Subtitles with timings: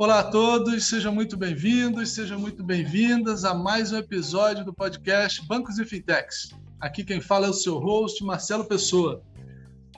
[0.00, 5.44] Olá a todos, sejam muito bem-vindos, sejam muito bem-vindas a mais um episódio do podcast
[5.44, 6.54] Bancos e Fintechs.
[6.80, 9.20] Aqui quem fala é o seu host, Marcelo Pessoa.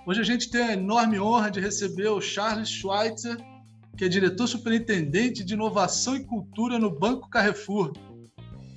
[0.07, 3.37] Hoje a gente tem a enorme honra de receber o Charles Schweitzer,
[3.95, 7.93] que é diretor superintendente de inovação e cultura no Banco Carrefour.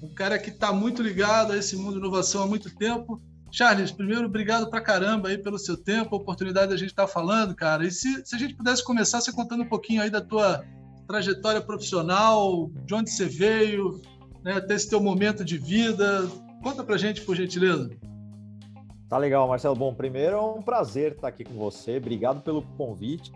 [0.04, 3.21] Um cara que está muito ligado a esse mundo de inovação há muito tempo.
[3.50, 7.14] Charles, primeiro, obrigado pra caramba aí pelo seu tempo, a oportunidade da gente estar tá
[7.14, 7.87] falando, cara.
[7.87, 10.65] E se, se a gente pudesse começar você contando um pouquinho aí da tua
[11.13, 14.01] trajetória profissional, de onde você veio,
[14.43, 16.27] né, até esse teu momento de vida.
[16.63, 17.91] Conta pra gente, por gentileza.
[19.07, 19.75] Tá legal, Marcelo.
[19.75, 21.97] Bom, primeiro é um prazer estar aqui com você.
[21.97, 23.31] Obrigado pelo convite.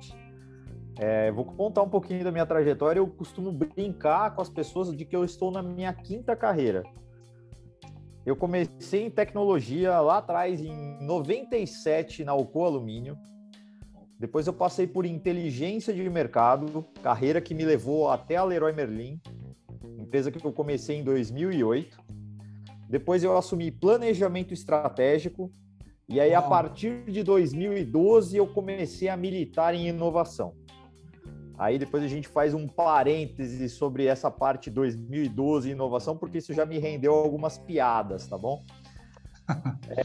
[0.98, 3.00] É, vou contar um pouquinho da minha trajetória.
[3.00, 6.82] Eu costumo brincar com as pessoas de que eu estou na minha quinta carreira.
[8.26, 13.16] Eu comecei em tecnologia lá atrás, em 97, na Alcoa Alumínio.
[14.20, 19.22] Depois eu passei por inteligência de mercado, carreira que me levou até a Leroy Merlin,
[19.98, 21.98] empresa que eu comecei em 2008.
[22.90, 25.52] Depois eu assumi planejamento estratégico
[26.10, 30.54] e aí a partir de 2012 eu comecei a militar em inovação.
[31.58, 36.66] Aí depois a gente faz um parêntese sobre essa parte 2012 inovação, porque isso já
[36.66, 38.64] me rendeu algumas piadas, tá bom?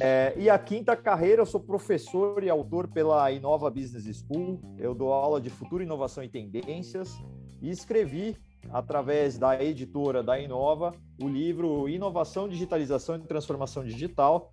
[0.01, 4.61] É, e a quinta carreira, eu sou professor e autor pela Inova Business School.
[4.79, 7.19] Eu dou aula de futuro, inovação e tendências
[7.61, 8.37] e escrevi
[8.70, 14.53] através da editora da Inova o livro Inovação, Digitalização e Transformação Digital.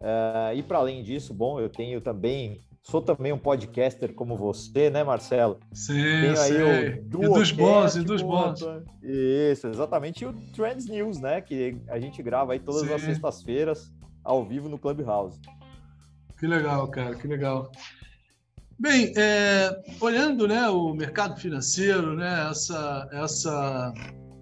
[0.00, 4.90] É, e para além disso, bom, eu tenho também sou também um podcaster como você,
[4.90, 5.58] né, Marcelo?
[5.72, 6.52] Sim, Tenho sim.
[6.52, 8.60] aí o e dos bons, e dos bons.
[9.02, 10.22] Isso, exatamente.
[10.22, 12.92] E o Trends News, né, que a gente grava aí todas sim.
[12.92, 13.90] as sextas-feiras
[14.24, 15.38] ao vivo no Clubhouse.
[16.38, 17.70] Que legal, cara, que legal.
[18.78, 23.92] Bem, é, olhando né, o mercado financeiro, né, essa, essa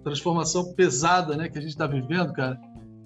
[0.03, 2.59] transformação pesada né, que a gente está vivendo, cara,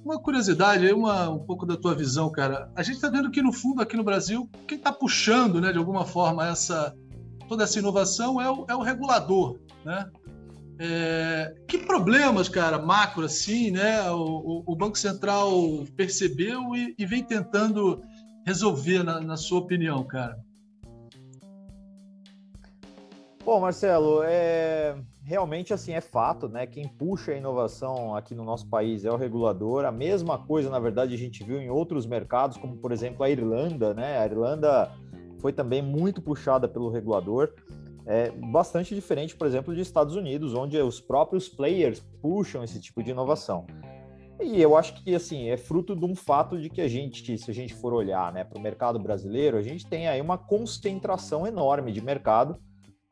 [0.06, 2.72] uma curiosidade uma, um pouco da tua visão, cara.
[2.76, 5.78] A gente está vendo que, no fundo, aqui no Brasil, quem está puxando, né, de
[5.78, 6.96] alguma forma, essa,
[7.50, 10.10] toda essa inovação é o, é o regulador, né?
[10.80, 14.10] É, que problemas, cara, macro assim, né?
[14.12, 15.52] O, o, Banco Central
[15.96, 18.02] percebeu e, e, vem tentando
[18.46, 20.38] resolver, na, na, sua opinião, cara?
[23.44, 26.68] Bom, Marcelo, é, realmente assim é fato, né?
[26.68, 29.84] Quem puxa a inovação aqui no nosso país é o regulador.
[29.84, 33.30] A mesma coisa, na verdade, a gente viu em outros mercados, como por exemplo a
[33.30, 34.20] Irlanda, né?
[34.20, 34.92] A Irlanda
[35.40, 37.52] foi também muito puxada pelo regulador
[38.08, 43.04] é bastante diferente, por exemplo, dos Estados Unidos, onde os próprios players puxam esse tipo
[43.04, 43.68] de inovação.
[44.40, 47.52] E eu acho que assim é fruto de um fato de que a gente, se
[47.52, 51.46] a gente for olhar né, para o mercado brasileiro, a gente tem aí uma concentração
[51.46, 52.58] enorme de mercado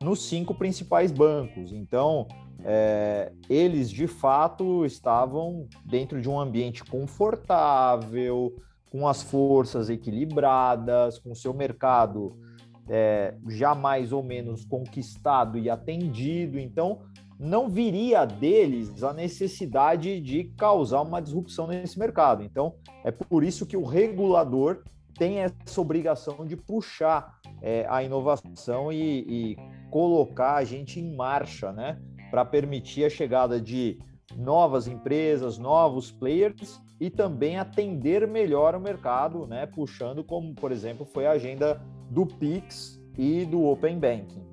[0.02, 1.72] nos cinco principais bancos.
[1.72, 2.26] Então,
[2.64, 8.54] é, eles de fato estavam dentro de um ambiente confortável,
[8.90, 12.38] com as forças equilibradas, com o seu mercado
[12.88, 17.00] é, já mais ou menos conquistado e atendido, então
[17.38, 22.42] não viria deles a necessidade de causar uma disrupção nesse mercado.
[22.42, 22.74] Então,
[23.04, 24.82] é por isso que o regulador
[25.18, 29.56] tem essa obrigação de puxar é, a inovação e, e,
[29.90, 31.98] colocar a gente em marcha, né?
[32.30, 33.98] Para permitir a chegada de
[34.36, 39.66] novas empresas, novos players e também atender melhor o mercado, né?
[39.66, 41.80] Puxando, como por exemplo, foi a agenda
[42.10, 44.44] do Pix e do Open Banking.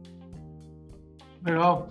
[1.43, 1.89] Legal.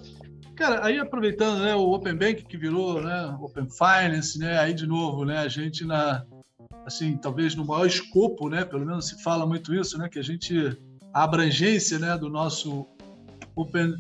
[0.56, 4.87] Cara, aí aproveitando né, o Open Banking que virou né, Open Finance, né, aí de
[4.87, 6.25] novo, né, a gente na,
[6.87, 10.22] assim, talvez no maior escopo, né, pelo menos se fala muito isso, né, que a
[10.22, 10.78] gente,
[11.12, 12.87] a abrangência, né, do nosso
[13.56, 13.95] Open,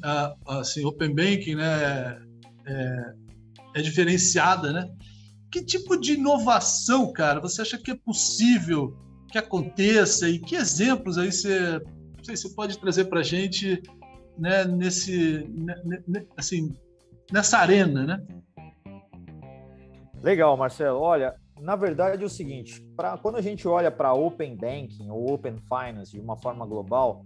[0.46, 2.22] assim, Open Banking, né,
[2.66, 3.12] é,
[3.74, 4.90] é diferenciada, né?
[5.50, 8.96] Que tipo de inovação, cara, você acha que é possível
[9.32, 11.80] que aconteça e que exemplos aí você,
[12.22, 13.82] sei, você pode trazer para a gente
[14.38, 16.76] né, nesse, né, assim,
[17.32, 18.26] nessa arena, né?
[20.22, 21.00] Legal, Marcelo.
[21.00, 25.32] Olha, na verdade é o seguinte, pra, quando a gente olha para Open Banking ou
[25.32, 27.24] Open Finance de uma forma global,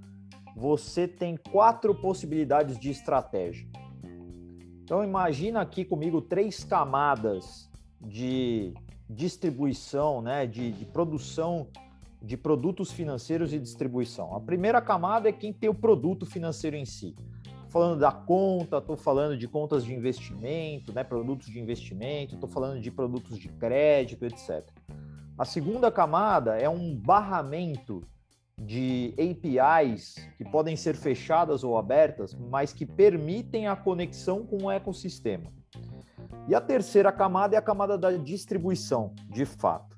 [0.56, 3.69] você tem quatro possibilidades de estratégia.
[4.85, 7.69] Então imagina aqui comigo três camadas
[8.00, 8.73] de
[9.11, 11.69] distribuição, né, de, de produção
[12.26, 14.34] de produtos financeiros e distribuição.
[14.34, 17.14] A primeira camada é quem tem o produto financeiro em si.
[17.44, 22.49] Estou falando da conta, estou falando de contas de investimento, né, produtos de investimento, estou
[22.49, 24.69] falando de produtos de crédito, etc.
[25.38, 28.02] A segunda camada é um barramento
[28.58, 34.70] de APIs que podem ser fechadas ou abertas, mas que permitem a conexão com o
[34.70, 35.52] ecossistema.
[36.49, 39.95] E a terceira camada é a camada da distribuição, de fato.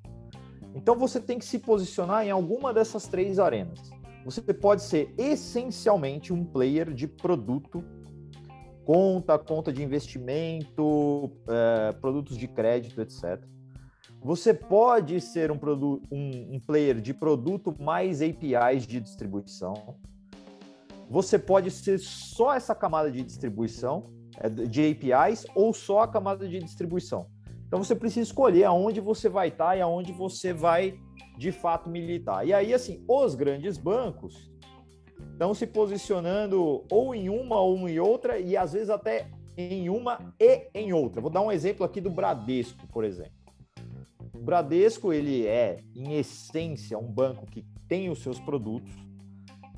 [0.75, 3.91] Então você tem que se posicionar em alguma dessas três arenas.
[4.25, 7.83] Você pode ser essencialmente um player de produto,
[8.85, 13.43] conta, conta de investimento, é, produtos de crédito, etc.
[14.21, 15.59] Você pode ser um,
[16.11, 19.97] um, um player de produto mais APIs de distribuição.
[21.09, 26.47] Você pode ser só essa camada de distribuição, é, de APIs, ou só a camada
[26.47, 27.27] de distribuição.
[27.69, 30.99] Então você precisa escolher aonde você vai estar e aonde você vai
[31.37, 32.45] de fato militar.
[32.47, 34.51] E aí, assim, os grandes bancos
[35.33, 40.35] estão se posicionando ou em uma ou em outra, e às vezes até em uma
[40.41, 41.21] e em outra.
[41.21, 43.33] Vou dar um exemplo aqui do Bradesco, por exemplo.
[44.35, 48.93] O Bradesco, ele é, em essência, um banco que tem os seus produtos,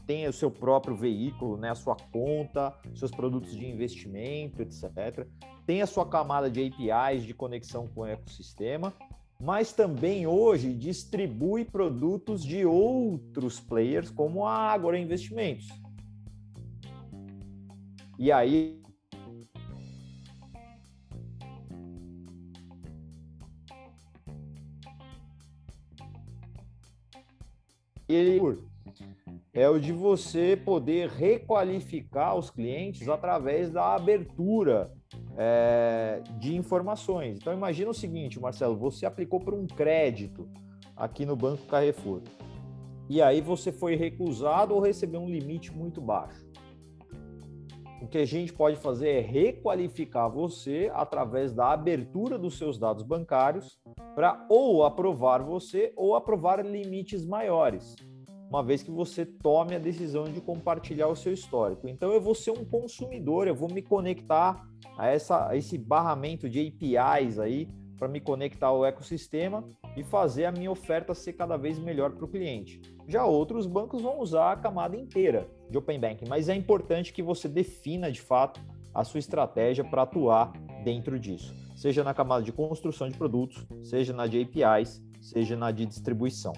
[0.06, 5.26] tem o seu próprio veículo, né, a sua conta, seus produtos de investimento, etc.
[5.70, 8.92] Tem a sua camada de APIs de conexão com o ecossistema,
[9.40, 15.68] mas também hoje distribui produtos de outros players, como a Agora Investimentos.
[18.18, 18.82] E aí
[28.08, 28.40] ele
[29.52, 34.92] é o de você poder requalificar os clientes através da abertura
[35.36, 37.38] é, de informações.
[37.38, 40.48] Então imagina o seguinte, Marcelo, você aplicou para um crédito
[40.96, 42.22] aqui no Banco Carrefour
[43.10, 46.48] e aí você foi recusado ou recebeu um limite muito baixo.
[48.00, 53.02] O que a gente pode fazer é requalificar você através da abertura dos seus dados
[53.02, 53.80] bancários
[54.14, 57.96] para ou aprovar você ou aprovar limites maiores,
[58.50, 61.88] uma vez que você tome a decisão de compartilhar o seu histórico.
[61.88, 64.68] Então eu vou ser um consumidor, eu vou me conectar
[64.98, 69.62] a, essa, a esse barramento de APIs aí para me conectar ao ecossistema
[69.96, 72.80] e fazer a minha oferta ser cada vez melhor para o cliente.
[73.06, 77.22] Já outros bancos vão usar a camada inteira de Open Banking, mas é importante que
[77.22, 78.60] você defina de fato
[78.92, 84.12] a sua estratégia para atuar dentro disso, seja na camada de construção de produtos, seja
[84.12, 86.52] na de APIs, seja na de distribuição.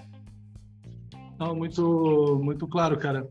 [1.43, 3.27] Não, muito, muito claro, cara.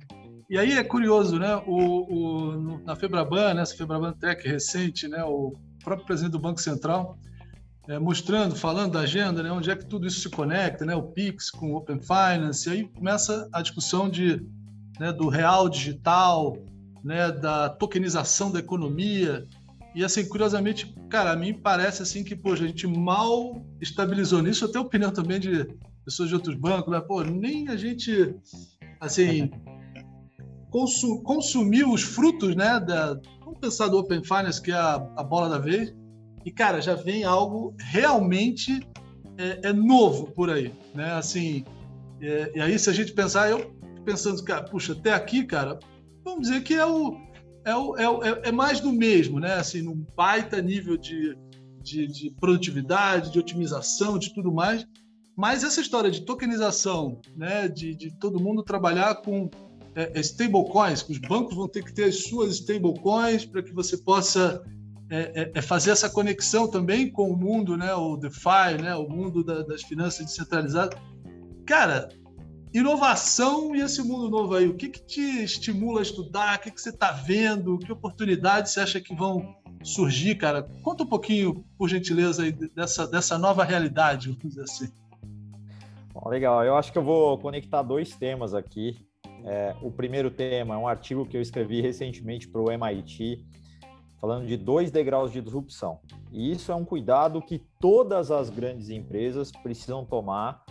[0.51, 1.57] E aí é curioso, né?
[1.67, 1.79] O,
[2.15, 3.65] o, na Febraban, né?
[3.65, 5.25] Febraban Tech recente, né?
[5.25, 7.19] O próprio presidente do Banco Central
[7.89, 9.51] é, mostrando, falando da agenda, né?
[9.51, 10.95] Onde é que tudo isso se conecta, né?
[10.95, 12.69] O Pix com o Open Finance.
[12.69, 14.47] E aí começa a discussão de,
[15.01, 16.59] né, do real digital,
[17.03, 17.33] né?
[17.33, 19.49] Da tokenização da economia.
[19.95, 24.67] E assim, curiosamente, cara, a mim parece assim que, poxa, a gente mal estabilizou nisso.
[24.67, 25.67] Até opinião também de
[26.05, 27.01] pessoas de outros bancos, né?
[27.01, 28.35] Pô, nem a gente,
[29.01, 29.51] assim,
[30.71, 32.81] consu consumiu os frutos, né?
[32.81, 35.95] Da, vamos pensar do Open Finance, que é a, a bola da vez,
[36.45, 38.87] e, cara, já vem algo realmente
[39.39, 41.13] é, é novo por aí, né?
[41.13, 41.65] Assim,
[42.21, 43.73] é, e aí se a gente pensar, eu
[44.05, 45.79] pensando, cara, puxa, até aqui, cara,
[46.25, 47.17] vamos dizer que é o
[47.65, 49.55] é, o, é, o, é, é mais do mesmo, né?
[49.55, 51.37] Assim, num baita nível de,
[51.81, 54.85] de, de, produtividade, de otimização, de tudo mais.
[55.37, 57.69] Mas essa história de tokenização, né?
[57.69, 59.51] De, de todo mundo trabalhar com
[59.95, 63.73] é, é, stablecoins, que os bancos vão ter que ter as suas stablecoins para que
[63.73, 64.63] você possa
[65.11, 69.07] é, é, é, fazer essa conexão também com o mundo, né, o DeFi, né, o
[69.09, 70.99] mundo da, das finanças descentralizadas.
[71.67, 72.09] Cara,
[72.73, 76.59] inovação e esse mundo novo aí, o que, que te estimula a estudar?
[76.59, 77.79] O que, que você está vendo?
[77.79, 80.63] Que oportunidades você acha que vão surgir, cara?
[80.83, 85.02] Conta um pouquinho, por gentileza, aí, dessa, dessa nova realidade, vamos dizer assim.
[86.13, 89.07] Bom, legal, eu acho que eu vou conectar dois temas aqui
[89.45, 93.45] é, o primeiro tema é um artigo que eu escrevi recentemente para o MIT,
[94.21, 95.99] falando de dois degraus de disrupção.
[96.31, 100.65] E isso é um cuidado que todas as grandes empresas precisam tomar,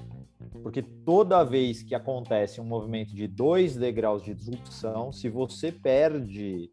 [0.63, 6.71] porque toda vez que acontece um movimento de dois degraus de disrupção, se você perde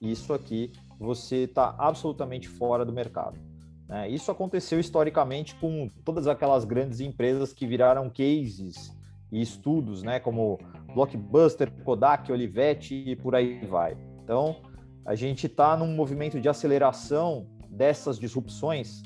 [0.00, 3.49] isso aqui, você está absolutamente fora do mercado.
[3.90, 4.08] Né?
[4.08, 8.96] Isso aconteceu historicamente com todas aquelas grandes empresas que viraram cases
[9.32, 10.58] e estudos, né, como
[10.94, 13.96] Blockbuster, Kodak, Olivetti e por aí vai.
[14.22, 14.56] Então,
[15.04, 19.02] a gente está num movimento de aceleração dessas disrupções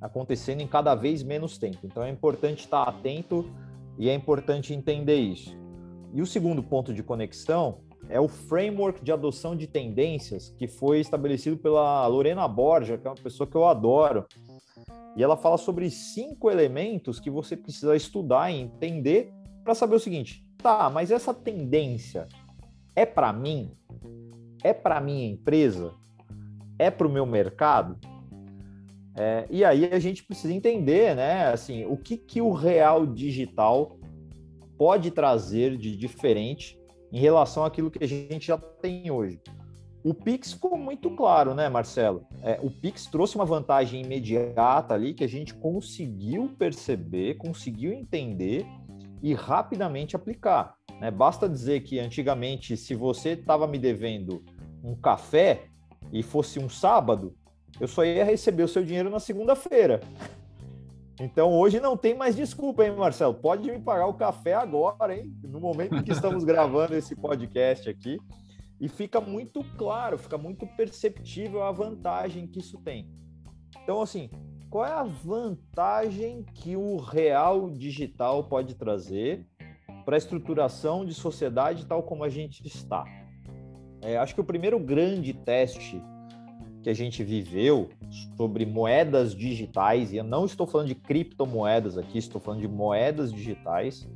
[0.00, 1.78] acontecendo em cada vez menos tempo.
[1.84, 3.50] Então, é importante estar atento
[3.98, 5.56] e é importante entender isso.
[6.12, 7.80] E o segundo ponto de conexão
[8.12, 13.10] é o framework de adoção de tendências que foi estabelecido pela Lorena Borja, que é
[13.10, 14.26] uma pessoa que eu adoro.
[15.16, 19.32] E ela fala sobre cinco elementos que você precisa estudar e entender
[19.64, 22.28] para saber o seguinte: Tá, mas essa tendência
[22.94, 23.72] é para mim?
[24.62, 25.94] É para minha empresa?
[26.78, 27.98] É para o meu mercado?
[29.16, 31.46] É, e aí a gente precisa entender, né?
[31.46, 33.98] Assim, o que, que o real digital
[34.76, 36.81] pode trazer de diferente
[37.12, 39.40] em relação àquilo que a gente já tem hoje.
[40.02, 42.26] O Pix ficou muito claro, né, Marcelo?
[42.42, 48.66] É, o Pix trouxe uma vantagem imediata ali que a gente conseguiu perceber, conseguiu entender
[49.22, 50.74] e rapidamente aplicar.
[51.00, 51.08] Né?
[51.10, 54.42] Basta dizer que antigamente, se você estava me devendo
[54.82, 55.66] um café
[56.12, 57.36] e fosse um sábado,
[57.80, 60.00] eu só ia receber o seu dinheiro na segunda-feira.
[61.22, 63.32] Então hoje não tem mais desculpa, hein, Marcelo?
[63.32, 65.32] Pode me pagar o café agora, hein?
[65.44, 68.18] No momento que estamos gravando esse podcast aqui.
[68.80, 73.08] E fica muito claro, fica muito perceptível a vantagem que isso tem.
[73.84, 74.28] Então, assim,
[74.68, 79.46] qual é a vantagem que o real digital pode trazer
[80.04, 83.04] para a estruturação de sociedade tal como a gente está?
[84.00, 86.02] É, acho que o primeiro grande teste
[86.82, 87.88] que a gente viveu
[88.36, 93.32] sobre moedas digitais, e eu não estou falando de criptomoedas aqui, estou falando de moedas
[93.32, 94.08] digitais,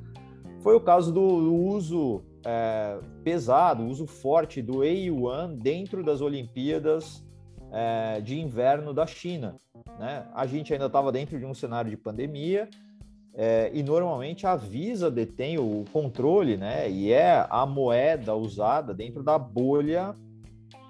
[0.63, 7.25] foi o caso do, uso é, pesado, o uso forte do A-Yuan dentro das Olimpíadas
[7.73, 9.57] é, de inverno da China.
[9.99, 10.27] Né?
[10.35, 12.69] A gente ainda estava dentro de um cenário de pandemia,
[13.39, 16.91] é, e normalmente a Visa detém o controle, né?
[16.91, 20.17] E é a moeda usada dentro da bolha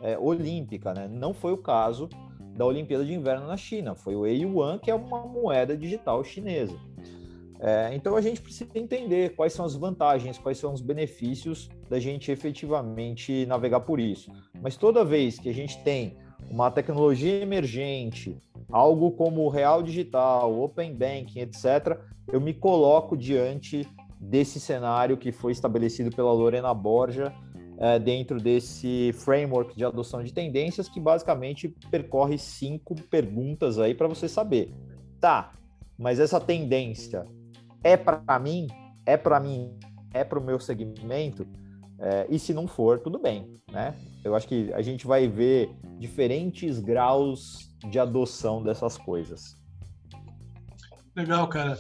[0.01, 1.09] é, olímpica, né?
[1.09, 2.09] Não foi o caso
[2.57, 6.77] da Olimpíada de Inverno na China, foi o Yuan, que é uma moeda digital chinesa.
[7.59, 11.99] É, então a gente precisa entender quais são as vantagens, quais são os benefícios da
[11.99, 14.31] gente efetivamente navegar por isso.
[14.61, 16.17] Mas toda vez que a gente tem
[16.51, 18.37] uma tecnologia emergente,
[18.71, 21.99] algo como o real digital, open banking, etc.,
[22.31, 23.89] eu me coloco diante
[24.21, 27.33] desse cenário que foi estabelecido pela Lorena Borja
[27.79, 34.09] é, dentro desse framework de adoção de tendências que basicamente percorre cinco perguntas aí para
[34.09, 34.73] você saber.
[35.21, 35.53] Tá,
[35.99, 37.27] mas essa tendência
[37.83, 38.67] é para mim?
[39.05, 39.79] É para mim?
[40.13, 41.47] É para o meu segmento?
[41.99, 43.95] É, e se não for, tudo bem, né?
[44.25, 49.57] Eu acho que a gente vai ver diferentes graus de adoção dessas coisas.
[51.15, 51.79] Legal, cara.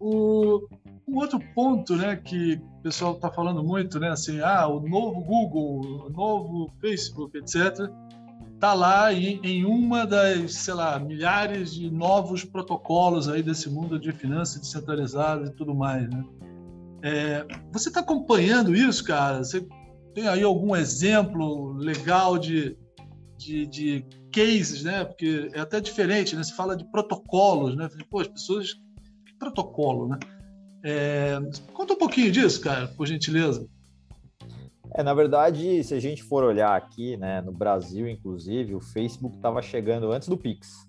[0.00, 0.68] O,
[1.06, 5.20] um outro ponto, né, que o pessoal está falando muito, né, assim, ah, o novo
[5.22, 7.90] Google, o novo Facebook, etc.,
[8.54, 13.98] está lá em, em, uma das, sei lá, milhares de novos protocolos aí desse mundo
[13.98, 16.24] de finanças descentralizadas e tudo mais, né?
[17.00, 19.44] É, você está acompanhando isso, cara?
[19.44, 19.64] Você
[20.12, 22.76] tem aí algum exemplo legal de,
[23.38, 25.04] de, de cases, né?
[25.04, 26.42] Porque é até diferente, né?
[26.42, 27.88] Se fala de protocolos, né?
[28.10, 28.74] Pô, as pessoas
[29.38, 30.18] protocolo, né?
[30.84, 31.38] É,
[31.72, 33.68] conta um pouquinho disso, cara, por gentileza.
[34.94, 39.36] É, na verdade, se a gente for olhar aqui, né, no Brasil, inclusive, o Facebook
[39.36, 40.88] estava chegando antes do Pix.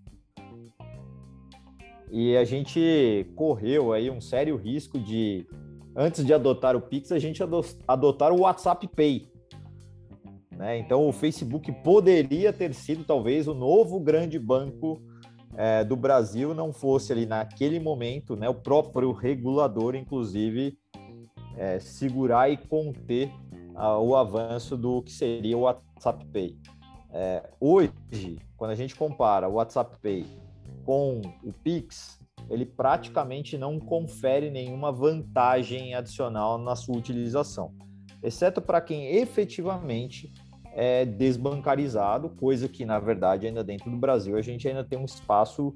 [2.12, 5.46] E a gente correu aí um sério risco de,
[5.96, 7.44] antes de adotar o Pix, a gente
[7.88, 9.30] adotar o WhatsApp Pay.
[10.52, 10.80] Né?
[10.80, 15.02] Então, o Facebook poderia ter sido talvez o novo grande banco
[15.60, 20.78] é, do Brasil não fosse ali naquele momento, né, o próprio regulador, inclusive,
[21.58, 23.30] é, segurar e conter
[24.02, 26.58] o avanço do que seria o WhatsApp Pay.
[27.12, 30.26] É, hoje, quando a gente compara o WhatsApp Pay
[30.86, 37.74] com o Pix, ele praticamente não confere nenhuma vantagem adicional na sua utilização,
[38.24, 40.34] exceto para quem efetivamente
[40.82, 45.04] é desbancarizado, coisa que, na verdade, ainda dentro do Brasil, a gente ainda tem um
[45.04, 45.76] espaço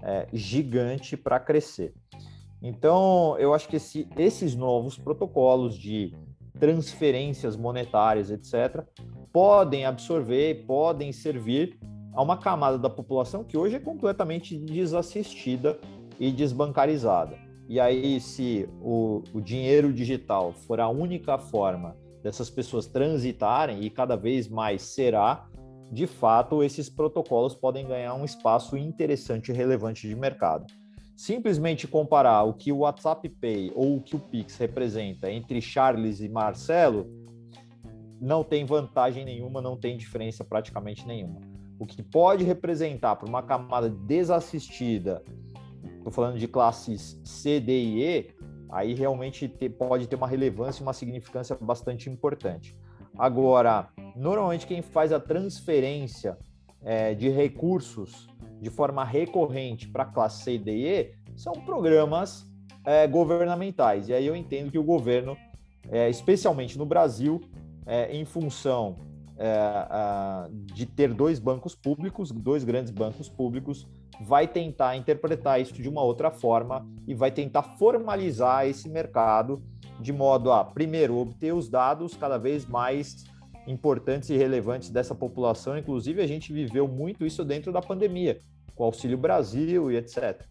[0.00, 1.92] é, gigante para crescer.
[2.62, 6.14] Então, eu acho que esse, esses novos protocolos de
[6.56, 8.84] transferências monetárias, etc.,
[9.32, 11.76] podem absorver, podem servir
[12.12, 15.80] a uma camada da população que hoje é completamente desassistida
[16.20, 17.36] e desbancarizada.
[17.68, 23.90] E aí, se o, o dinheiro digital for a única forma dessas pessoas transitarem, e
[23.90, 25.46] cada vez mais será,
[25.92, 30.66] de fato, esses protocolos podem ganhar um espaço interessante e relevante de mercado.
[31.14, 36.20] Simplesmente comparar o que o WhatsApp Pay ou o que o Pix representa entre Charles
[36.20, 37.06] e Marcelo
[38.20, 41.40] não tem vantagem nenhuma, não tem diferença praticamente nenhuma.
[41.78, 45.22] O que pode representar para uma camada desassistida,
[45.98, 48.33] estou falando de classes C, D e E,
[48.74, 52.76] aí realmente te, pode ter uma relevância e uma significância bastante importante.
[53.16, 56.36] Agora, normalmente quem faz a transferência
[56.82, 58.28] é, de recursos
[58.60, 62.44] de forma recorrente para a classe C e D e são programas
[62.84, 64.08] é, governamentais.
[64.08, 65.36] E aí eu entendo que o governo
[65.90, 67.40] é, especialmente no Brasil,
[67.86, 68.96] é, em função
[69.36, 73.86] é, a, de ter dois bancos públicos, dois grandes bancos públicos,
[74.20, 79.62] vai tentar interpretar isso de uma outra forma e vai tentar formalizar esse mercado
[80.00, 83.24] de modo a, primeiro, obter os dados cada vez mais
[83.66, 85.78] importantes e relevantes dessa população.
[85.78, 88.38] Inclusive, a gente viveu muito isso dentro da pandemia,
[88.74, 90.44] com Auxílio Brasil e etc.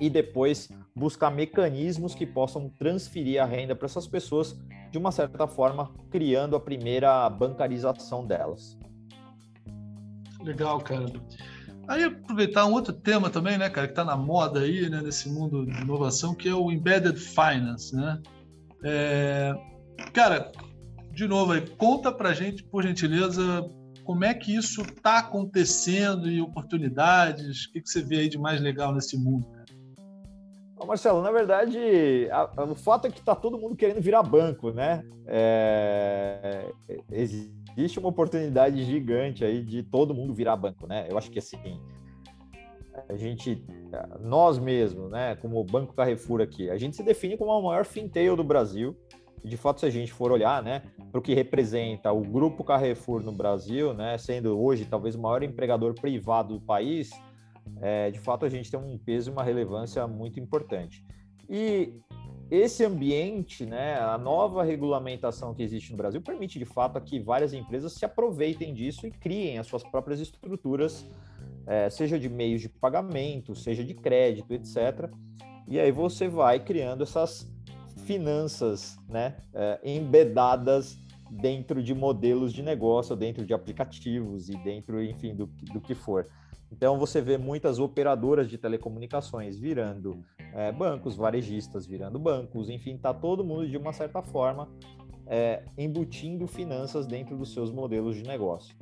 [0.00, 4.56] E depois buscar mecanismos que possam transferir a renda para essas pessoas,
[4.90, 8.76] de uma certa forma, criando a primeira bancarização delas.
[10.42, 11.06] Legal, cara.
[11.86, 15.28] Aí aproveitar um outro tema também, né, cara, que está na moda aí, né, nesse
[15.28, 18.20] mundo de inovação, que é o embedded finance, né?
[18.82, 19.54] É...
[20.12, 20.50] Cara,
[21.12, 23.68] de novo aí, conta pra gente, por gentileza,
[24.04, 28.38] como é que isso está acontecendo e oportunidades, o que, que você vê aí de
[28.38, 29.64] mais legal nesse mundo, cara?
[30.86, 31.78] Marcelo, na verdade,
[32.30, 35.02] a, a, o fato é que está todo mundo querendo virar banco, né?
[35.26, 36.70] É,
[37.10, 37.63] existe
[37.98, 41.06] uma oportunidade gigante aí de todo mundo virar banco, né?
[41.08, 41.80] Eu acho que assim,
[43.08, 43.64] a gente,
[44.20, 47.84] nós mesmos, né, como o Banco Carrefour aqui, a gente se define como o maior
[47.84, 48.96] fintail do Brasil.
[49.42, 52.64] E de fato, se a gente for olhar, né, para o que representa o Grupo
[52.64, 57.10] Carrefour no Brasil, né, sendo hoje talvez o maior empregador privado do país,
[57.80, 61.04] é, de fato a gente tem um peso e uma relevância muito importante.
[61.48, 61.92] E
[62.54, 67.52] esse ambiente, né, a nova regulamentação que existe no Brasil permite de fato que várias
[67.52, 71.04] empresas se aproveitem disso e criem as suas próprias estruturas,
[71.66, 75.10] é, seja de meios de pagamento, seja de crédito, etc.
[75.66, 77.50] E aí você vai criando essas
[78.04, 80.98] finanças, né, é, embedadas
[81.30, 86.26] dentro de modelos de negócio, dentro de aplicativos e dentro, enfim, do, do que for.
[86.70, 93.14] Então você vê muitas operadoras de telecomunicações virando é, bancos, varejistas virando bancos, enfim, está
[93.14, 94.68] todo mundo de uma certa forma
[95.26, 98.76] é, embutindo finanças dentro dos seus modelos de negócio.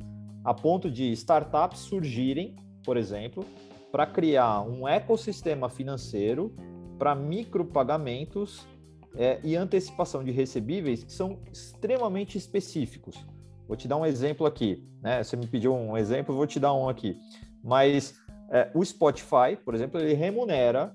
[0.44, 3.44] A ponto de startups surgirem, por exemplo,
[3.92, 6.54] para criar um ecossistema financeiro
[6.98, 8.66] para micropagamentos
[9.14, 13.24] é, e antecipação de recebíveis que são extremamente específicos.
[13.68, 15.22] Vou te dar um exemplo aqui, né?
[15.22, 17.16] Você me pediu um exemplo, vou te dar um aqui.
[17.62, 18.14] Mas
[18.50, 20.94] é, o Spotify, por exemplo, ele remunera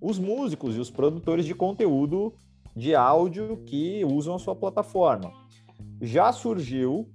[0.00, 2.34] os músicos e os produtores de conteúdo
[2.74, 5.32] de áudio que usam a sua plataforma.
[6.00, 7.08] Já surgiu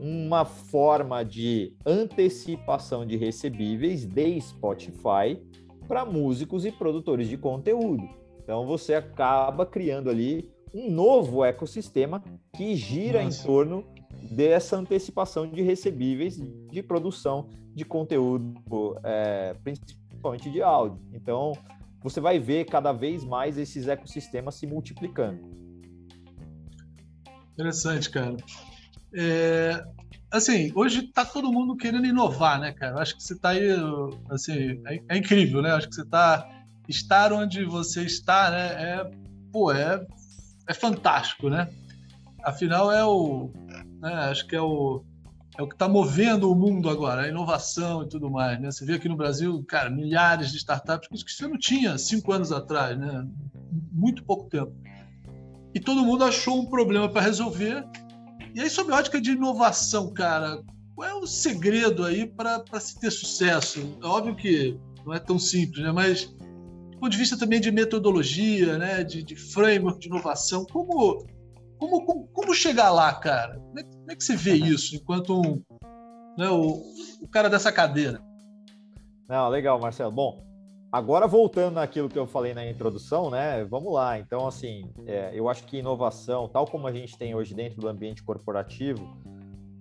[0.00, 5.38] uma forma de antecipação de recebíveis de Spotify
[5.86, 8.08] para músicos e produtores de conteúdo.
[8.42, 12.22] Então você acaba criando ali um novo ecossistema
[12.54, 13.42] que gira Nossa.
[13.42, 13.84] em torno
[14.30, 16.36] dessa antecipação de recebíveis
[16.70, 18.54] de produção de conteúdo,
[19.04, 21.00] é, principalmente de áudio.
[21.12, 21.52] Então,
[22.02, 25.40] você vai ver cada vez mais esses ecossistemas se multiplicando.
[27.52, 28.36] Interessante, cara.
[29.14, 29.84] É,
[30.30, 33.00] assim, hoje está todo mundo querendo inovar, né, cara?
[33.00, 33.68] acho que você está aí,
[34.30, 35.70] assim, é, é, incrível, né?
[35.72, 36.48] acho que você está
[36.88, 38.66] estar onde você está, né?
[38.68, 39.10] É,
[39.52, 40.04] pô, é,
[40.68, 41.68] é fantástico, né?
[42.42, 43.52] Afinal, é o,
[44.00, 45.04] né, acho que é o
[45.58, 48.58] é o que está movendo o mundo agora, a inovação e tudo mais.
[48.60, 48.70] Né?
[48.70, 52.52] Você vê aqui no Brasil, cara, milhares de startups, que você não tinha cinco anos
[52.52, 53.26] atrás, né?
[53.92, 54.72] muito pouco tempo.
[55.74, 57.84] E todo mundo achou um problema para resolver.
[58.54, 60.62] E aí, sob a ótica de inovação, cara,
[60.94, 63.98] qual é o segredo aí para se ter sucesso?
[64.02, 65.92] É óbvio que não é tão simples, né?
[65.92, 66.26] mas
[66.90, 69.04] do ponto de vista também de metodologia, né?
[69.04, 71.26] de, de framework de inovação, como
[71.80, 73.58] como, como, como, chegar lá, cara?
[73.58, 75.62] Como é, como é, que você vê isso enquanto um,
[76.36, 76.82] né, o,
[77.22, 78.22] o cara dessa cadeira?
[79.26, 80.12] Não, legal, Marcelo.
[80.12, 80.44] Bom,
[80.92, 83.64] agora voltando naquilo que eu falei na introdução, né?
[83.64, 84.18] Vamos lá.
[84.18, 87.88] Então, assim, é, eu acho que inovação, tal como a gente tem hoje dentro do
[87.88, 89.16] ambiente corporativo,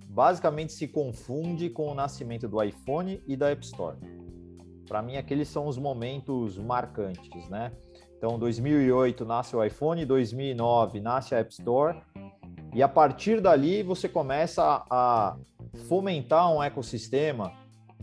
[0.07, 3.97] basicamente se confunde com o nascimento do iPhone e da App Store.
[4.87, 7.71] Para mim, aqueles são os momentos marcantes, né?
[8.19, 12.01] Então, 2008 nasce o iPhone, 2009 nasce a App Store,
[12.75, 15.37] e a partir dali você começa a
[15.87, 17.53] fomentar um ecossistema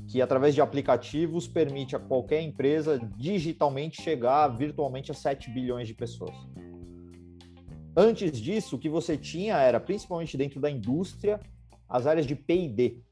[0.08, 5.92] que, através de aplicativos, permite a qualquer empresa digitalmente chegar virtualmente a 7 bilhões de
[5.92, 6.34] pessoas.
[7.94, 11.38] Antes disso, o que você tinha era, principalmente dentro da indústria,
[11.86, 13.02] as áreas de P&D,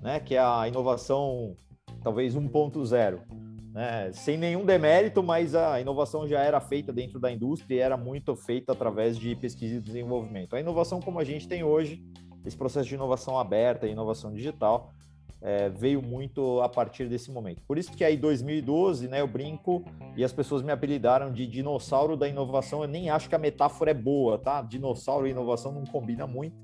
[0.00, 1.56] né, que é a inovação
[2.04, 4.12] talvez 1.0 né?
[4.12, 8.36] sem nenhum demérito, mas a inovação já era feita dentro da indústria e era muito
[8.36, 10.54] feita através de pesquisa e desenvolvimento.
[10.54, 12.02] A inovação como a gente tem hoje,
[12.44, 14.92] esse processo de inovação aberta, inovação digital,
[15.40, 17.62] é, veio muito a partir desse momento.
[17.66, 19.84] Por isso que aí 2012, né, eu brinco
[20.16, 22.82] e as pessoas me apelidaram de dinossauro da inovação.
[22.82, 24.62] Eu nem acho que a metáfora é boa, tá?
[24.62, 26.56] Dinossauro e inovação não combina muito,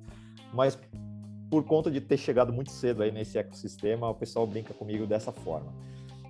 [0.55, 0.79] mas
[1.51, 5.33] por conta de ter chegado muito cedo aí nesse ecossistema, o pessoal brinca comigo dessa
[5.33, 5.73] forma.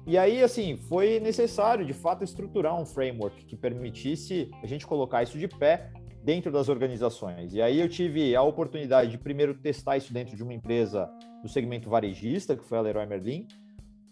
[0.08, 5.22] E aí, assim, foi necessário, de fato, estruturar um framework que permitisse a gente colocar
[5.22, 5.92] isso de pé
[6.24, 7.52] dentro das organizações.
[7.52, 11.10] E aí eu tive a oportunidade de primeiro testar isso dentro de uma empresa
[11.42, 13.46] do segmento varejista, que foi a Leroy Merlin.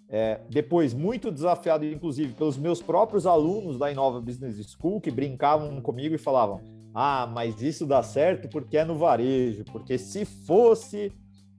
[0.06, 5.80] É, depois, muito desafiado, inclusive, pelos meus próprios alunos da Inova Business School, que brincavam
[5.80, 6.61] comigo e falavam:
[6.94, 11.11] Ah, mas isso dá certo porque é no varejo, porque se fosse.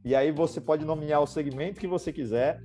[0.05, 2.61] E aí você pode nomear o segmento que você quiser.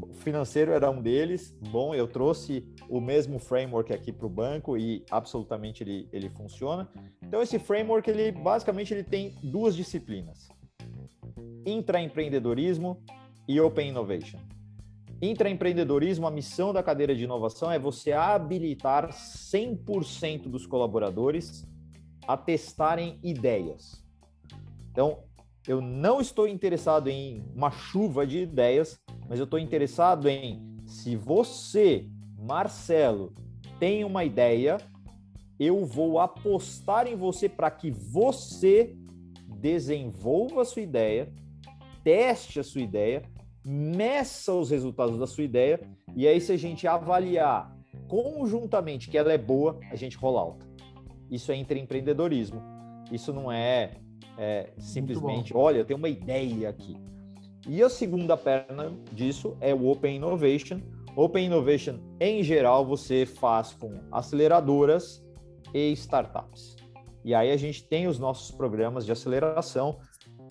[0.00, 1.56] O financeiro era um deles.
[1.70, 6.88] Bom, eu trouxe o mesmo framework aqui para o banco e absolutamente ele, ele funciona.
[7.22, 10.48] Então, esse framework, ele basicamente ele tem duas disciplinas
[11.68, 13.02] intraempreendedorismo
[13.46, 14.38] e open innovation.
[15.20, 21.66] Intraempreendedorismo, a missão da cadeira de inovação é você habilitar 100% dos colaboradores
[22.26, 24.04] a testarem ideias.
[24.90, 25.24] Então,
[25.66, 31.16] eu não estou interessado em uma chuva de ideias, mas eu estou interessado em se
[31.16, 32.06] você,
[32.38, 33.34] Marcelo,
[33.78, 34.78] tem uma ideia,
[35.58, 38.96] eu vou apostar em você para que você
[39.60, 41.32] desenvolva a sua ideia,
[42.02, 43.22] teste a sua ideia,
[43.64, 45.80] meça os resultados da sua ideia,
[46.16, 47.76] e aí, se a gente avaliar
[48.08, 50.66] conjuntamente que ela é boa, a gente rola alta.
[51.30, 52.62] Isso é empreendedorismo.
[53.12, 53.92] Isso não é,
[54.38, 56.96] é simplesmente, olha, eu tenho uma ideia aqui.
[57.66, 60.80] E a segunda perna disso é o Open Innovation.
[61.16, 65.22] Open Innovation, em geral, você faz com aceleradoras
[65.74, 66.76] e startups.
[67.24, 69.98] E aí a gente tem os nossos programas de aceleração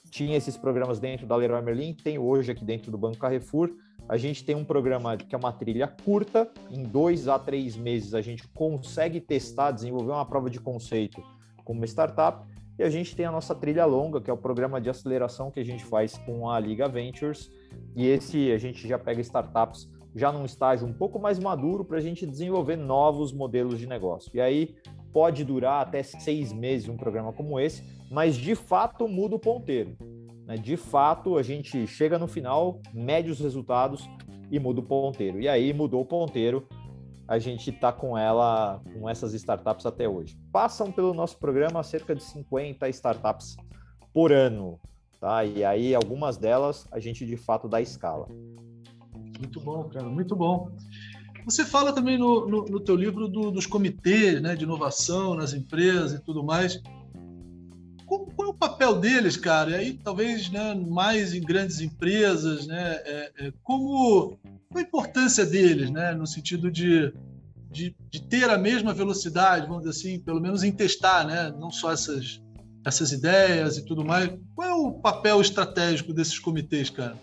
[0.10, 3.69] tinha esses programas dentro da Leroy Merlin, tem hoje aqui dentro do Banco Carrefour.
[4.08, 8.13] A gente tem um programa que é uma trilha curta, em dois a três meses
[8.13, 11.21] a gente consegue testar, desenvolver uma prova de conceito
[11.63, 12.47] com uma startup.
[12.78, 15.60] E a gente tem a nossa trilha longa, que é o programa de aceleração que
[15.60, 17.50] a gente faz com a Liga Ventures.
[17.96, 21.98] E esse a gente já pega startups já num estágio um pouco mais maduro para
[21.98, 24.32] a gente desenvolver novos modelos de negócio.
[24.34, 24.76] E aí
[25.12, 29.96] pode durar até seis meses um programa como esse, mas de fato muda o ponteiro.
[30.46, 30.56] Né?
[30.56, 34.08] De fato, a gente chega no final, mede os resultados
[34.50, 35.40] e muda o ponteiro.
[35.42, 36.68] E aí mudou o ponteiro,
[37.28, 40.40] a gente está com ela, com essas startups até hoje.
[40.52, 43.58] Passam pelo nosso programa cerca de 50 startups
[44.13, 44.80] por ano,
[45.20, 45.44] tá?
[45.44, 48.28] E aí algumas delas a gente de fato dá escala.
[49.40, 50.72] Muito bom, cara, muito bom.
[51.46, 55.54] Você fala também no, no, no teu livro do, dos comitês né, de inovação nas
[55.54, 56.82] empresas e tudo mais.
[58.08, 59.72] Qual, qual, é o papel deles, cara?
[59.72, 63.02] E aí, talvez né, mais em grandes empresas, né?
[63.06, 64.39] É, é, como
[64.74, 66.13] a importância deles, né?
[66.13, 67.13] No sentido de,
[67.70, 71.54] de, de, ter a mesma velocidade, vamos dizer assim, pelo menos em testar, né?
[71.60, 72.41] Não só essas,
[72.86, 74.32] essas ideias e tudo mais.
[74.56, 77.17] Qual é o papel estratégico desses comitês, cara?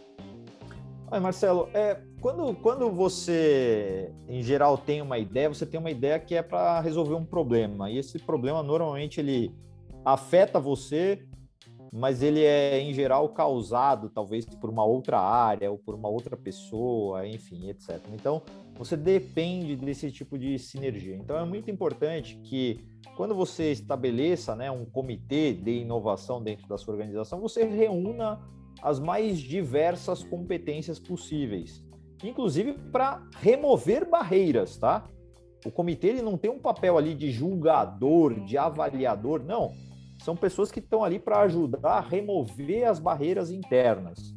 [1.11, 6.19] Ai, Marcelo, é, quando, quando você, em geral, tem uma ideia, você tem uma ideia
[6.19, 7.91] que é para resolver um problema.
[7.91, 9.51] E esse problema, normalmente, ele
[10.05, 11.27] afeta você,
[11.93, 16.37] mas ele é, em geral, causado, talvez, por uma outra área ou por uma outra
[16.37, 18.01] pessoa, enfim, etc.
[18.13, 18.43] Então,
[18.77, 21.15] você depende desse tipo de sinergia.
[21.15, 22.85] Então, é muito importante que,
[23.17, 28.41] quando você estabeleça né, um comitê de inovação dentro da sua organização, você reúna
[28.83, 31.83] as mais diversas competências possíveis,
[32.25, 35.09] inclusive para remover barreiras, tá?
[35.65, 39.73] O comitê ele não tem um papel ali de julgador, de avaliador, não.
[40.25, 44.35] São pessoas que estão ali para ajudar a remover as barreiras internas.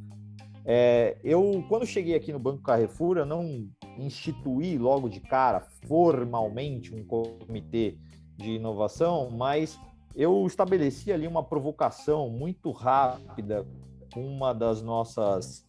[0.66, 6.94] É, eu, quando cheguei aqui no Banco Carrefour, eu não instituí logo de cara formalmente
[6.94, 7.98] um comitê
[8.36, 9.80] de inovação, mas
[10.14, 13.66] eu estabeleci ali uma provocação muito rápida
[14.14, 15.66] uma das nossas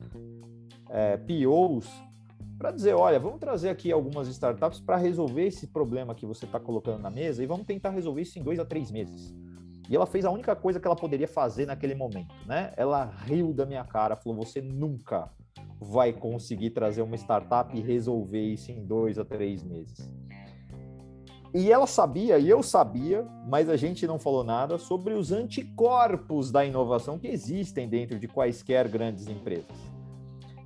[0.91, 1.89] é, POs
[2.59, 6.59] para dizer, olha, vamos trazer aqui algumas startups para resolver esse problema que você está
[6.59, 9.33] colocando na mesa e vamos tentar resolver isso em dois a três meses.
[9.89, 12.73] E ela fez a única coisa que ela poderia fazer naquele momento, né?
[12.77, 15.31] Ela riu da minha cara, falou: você nunca
[15.81, 20.13] vai conseguir trazer uma startup e resolver isso em dois a três meses.
[21.55, 26.51] E ela sabia, e eu sabia, mas a gente não falou nada sobre os anticorpos
[26.51, 29.77] da inovação que existem dentro de quaisquer grandes empresas.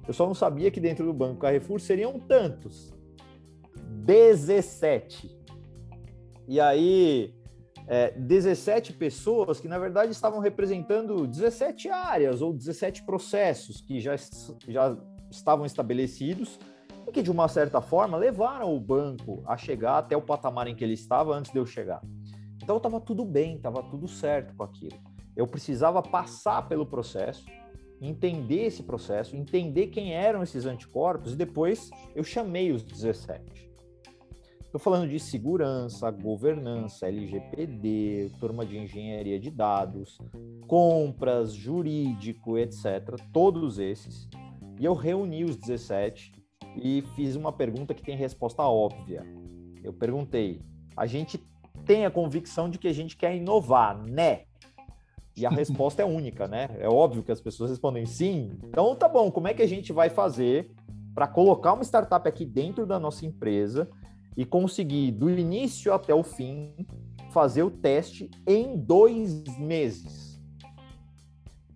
[0.07, 2.93] Eu só não sabia que dentro do Banco Carrefour seriam tantos.
[4.05, 5.39] 17.
[6.49, 7.33] E aí,
[7.87, 14.15] é, 17 pessoas que, na verdade, estavam representando 17 áreas ou 17 processos que já,
[14.69, 14.97] já
[15.31, 16.59] estavam estabelecidos
[17.07, 20.75] e que, de uma certa forma, levaram o banco a chegar até o patamar em
[20.75, 22.03] que ele estava antes de eu chegar.
[22.63, 24.97] Então, estava tudo bem, estava tudo certo com aquilo.
[25.37, 27.45] Eu precisava passar pelo processo,
[28.01, 33.72] entender esse processo, entender quem eram esses anticorpos e depois eu chamei os 17.
[34.73, 40.17] Estou falando de segurança, governança, LGPD, turma de engenharia de dados,
[40.67, 43.21] compras, jurídico, etc.
[43.35, 44.27] Todos esses.
[44.81, 46.33] E eu reuni os 17
[46.83, 49.27] e fiz uma pergunta que tem resposta óbvia.
[49.85, 50.63] Eu perguntei:
[50.97, 51.37] a gente
[51.85, 54.45] tem a convicção de que a gente quer inovar, né?
[55.37, 56.71] E a resposta é única, né?
[56.79, 58.59] É óbvio que as pessoas respondem sim.
[58.65, 60.71] Então tá bom, como é que a gente vai fazer
[61.15, 63.87] para colocar uma startup aqui dentro da nossa empresa
[64.37, 66.73] e conseguir, do início até o fim,
[67.33, 70.41] fazer o teste em dois meses.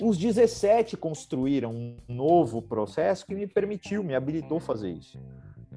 [0.00, 5.18] Os 17 construíram um novo processo que me permitiu, me habilitou fazer isso.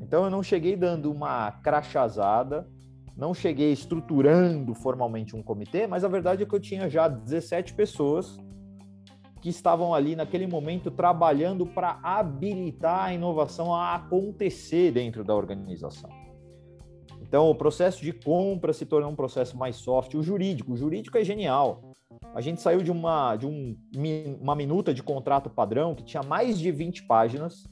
[0.02, 2.68] Então eu não cheguei dando uma crachazada,
[3.15, 7.74] não cheguei estruturando formalmente um comitê, mas a verdade é que eu tinha já 17
[7.74, 8.38] pessoas
[9.42, 16.10] que estavam ali naquele momento trabalhando para habilitar a inovação a acontecer dentro da organização.
[17.30, 20.15] Então, o processo de compra se tornou um processo mais soft.
[20.15, 21.94] O jurídico, o jurídico é genial.
[22.34, 23.78] A gente saiu de uma, de um,
[24.42, 27.68] uma minuta de contrato padrão que tinha mais de 20 páginas,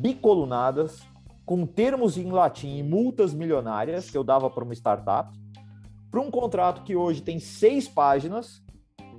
[0.00, 1.02] bicolunadas,
[1.44, 5.36] com termos em latim e multas milionárias que eu dava para uma startup,
[6.08, 8.62] para um contrato que hoje tem seis páginas,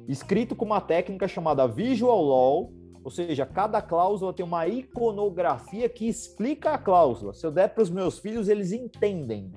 [0.07, 2.71] escrito com uma técnica chamada Visual Law,
[3.03, 7.33] ou seja, cada cláusula tem uma iconografia que explica a cláusula.
[7.33, 9.51] Se eu der para os meus filhos, eles entendem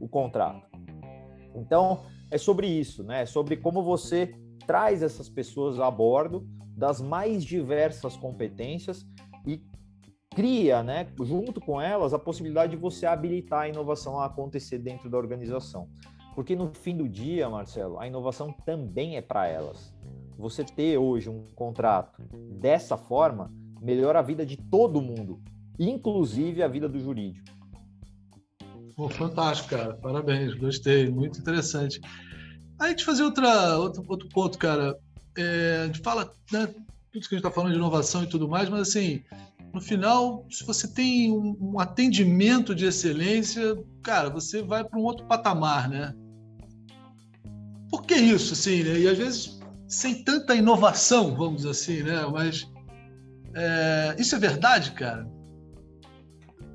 [0.00, 0.66] o contrato.
[1.54, 3.22] Então, é sobre isso, né?
[3.22, 4.34] É sobre como você
[4.66, 9.06] traz essas pessoas a bordo das mais diversas competências
[9.46, 9.62] e
[10.34, 15.10] cria, né, junto com elas, a possibilidade de você habilitar a inovação a acontecer dentro
[15.10, 15.88] da organização.
[16.34, 19.92] Porque no fim do dia, Marcelo, a inovação também é para elas
[20.38, 22.22] você ter hoje um contrato
[22.60, 25.42] dessa forma melhora a vida de todo mundo,
[25.78, 27.48] inclusive a vida do jurídico.
[28.94, 29.94] Pô, fantástico, cara.
[29.94, 32.00] Parabéns, gostei, muito interessante.
[32.80, 34.96] Aí gente fazer outra, outro, outro ponto, cara.
[35.36, 38.48] É, a gente fala, né, tudo que a gente está falando de inovação e tudo
[38.48, 39.22] mais, mas assim,
[39.72, 45.02] no final, se você tem um, um atendimento de excelência, cara, você vai para um
[45.02, 46.14] outro patamar, né?
[47.90, 48.98] Por que isso, assim, né?
[48.98, 49.57] E às vezes
[49.88, 52.26] sem tanta inovação, vamos dizer assim, né?
[52.30, 52.70] Mas
[53.54, 55.26] é, isso é verdade, cara?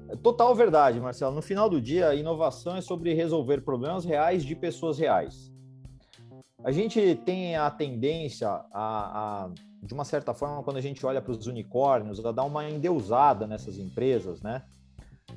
[0.09, 1.33] É total verdade, Marcelo.
[1.33, 5.51] No final do dia, a inovação é sobre resolver problemas reais de pessoas reais.
[6.63, 9.49] A gente tem a tendência a, a
[9.83, 13.45] de uma certa forma, quando a gente olha para os unicórnios, a dar uma endeusada
[13.45, 14.63] nessas empresas, né?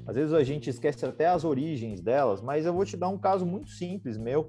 [0.06, 3.18] Às vezes a gente esquece até as origens delas, mas eu vou te dar um
[3.18, 4.46] caso muito simples meu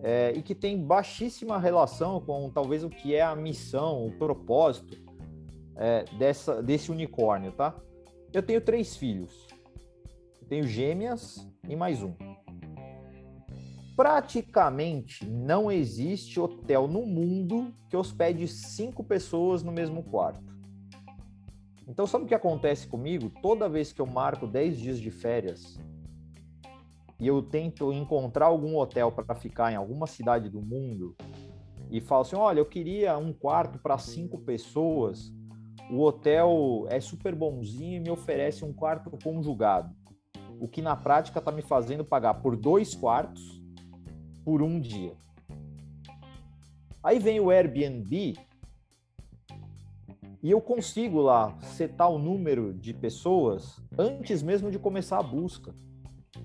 [0.00, 4.96] é, e que tem baixíssima relação com talvez o que é a missão, o propósito
[5.76, 7.74] é, dessa, desse unicórnio, tá?
[8.32, 9.46] Eu tenho três filhos.
[10.40, 12.14] Eu tenho gêmeas e mais um.
[13.96, 20.46] Praticamente não existe hotel no mundo que hospede cinco pessoas no mesmo quarto.
[21.88, 23.32] Então, sabe o que acontece comigo?
[23.42, 25.80] Toda vez que eu marco 10 dias de férias,
[27.20, 31.16] e eu tento encontrar algum hotel para ficar em alguma cidade do mundo
[31.90, 35.32] e falo assim: olha, eu queria um quarto para cinco pessoas.
[35.90, 39.94] O hotel é super bonzinho e me oferece um quarto conjugado,
[40.60, 43.62] o que na prática está me fazendo pagar por dois quartos
[44.44, 45.16] por um dia.
[47.02, 48.36] Aí vem o Airbnb
[50.42, 55.74] e eu consigo lá setar o número de pessoas antes mesmo de começar a busca.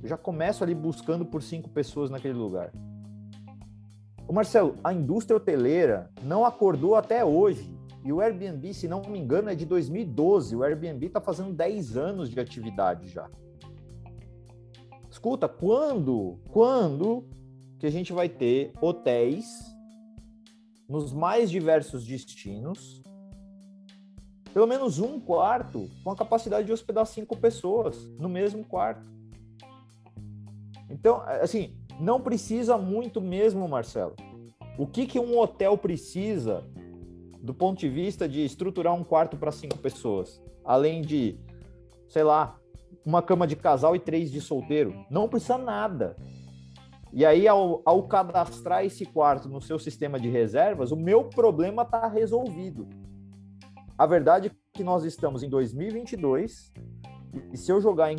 [0.03, 2.73] Eu já começo ali buscando por cinco pessoas naquele lugar.
[4.27, 7.73] O Marcelo, a indústria hoteleira não acordou até hoje.
[8.03, 10.57] E o Airbnb, se não me engano, é de 2012.
[10.57, 13.29] O Airbnb está fazendo 10 anos de atividade já.
[15.09, 17.25] Escuta, quando, quando
[17.79, 19.73] que a gente vai ter hotéis
[20.89, 23.01] nos mais diversos destinos,
[24.53, 29.22] pelo menos um quarto com a capacidade de hospedar cinco pessoas no mesmo quarto?
[30.93, 34.15] Então, assim, não precisa muito mesmo, Marcelo.
[34.77, 36.63] O que, que um hotel precisa
[37.41, 40.41] do ponto de vista de estruturar um quarto para cinco pessoas?
[40.63, 41.37] Além de,
[42.07, 42.59] sei lá,
[43.03, 44.93] uma cama de casal e três de solteiro.
[45.09, 46.15] Não precisa nada.
[47.11, 51.81] E aí, ao, ao cadastrar esse quarto no seu sistema de reservas, o meu problema
[51.81, 52.87] está resolvido.
[53.97, 56.71] A verdade é que nós estamos em 2022
[57.51, 58.17] e se eu jogar em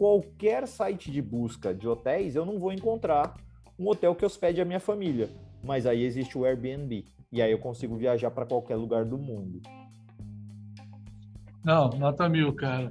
[0.00, 3.36] qualquer site de busca de hotéis, eu não vou encontrar
[3.78, 5.28] um hotel que hospede a minha família.
[5.62, 7.04] Mas aí existe o Airbnb.
[7.30, 9.60] E aí eu consigo viajar para qualquer lugar do mundo.
[11.62, 12.90] Não, nota mil, cara.